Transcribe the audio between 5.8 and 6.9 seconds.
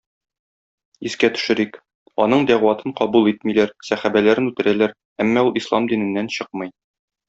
диненнән чыкмый.